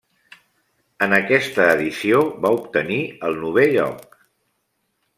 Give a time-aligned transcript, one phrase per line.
[1.07, 3.01] En aquesta edició va obtenir
[3.31, 4.21] el novè lloc.